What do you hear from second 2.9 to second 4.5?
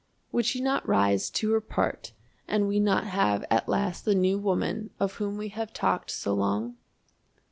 have at last the "new